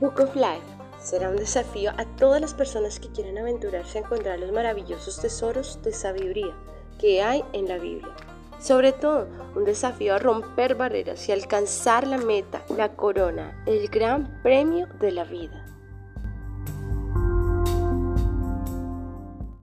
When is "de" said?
5.82-5.92, 15.00-15.10